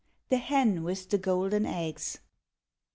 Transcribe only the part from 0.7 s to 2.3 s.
WITH THE GOLDEN EGGS.